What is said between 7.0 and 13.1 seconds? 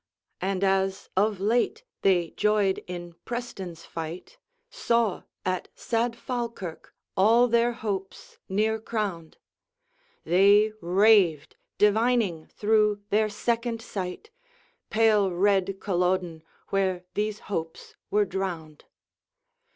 all their hopes near crowned, They raved, divining, through